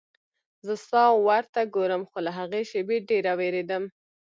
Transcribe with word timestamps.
زه 0.65 0.73
ستا 0.85 1.03
ور 1.25 1.43
ته 1.53 1.61
ګورم 1.75 2.03
خو 2.09 2.17
له 2.25 2.31
هغې 2.37 2.61
شېبې 2.69 2.97
ډېره 3.09 3.31
وېرېدم. 3.39 3.83